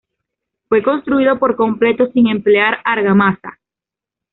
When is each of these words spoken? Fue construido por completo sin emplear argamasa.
Fue 0.67 0.81
construido 0.81 1.37
por 1.37 1.55
completo 1.55 2.07
sin 2.11 2.27
emplear 2.29 2.79
argamasa. 2.85 3.59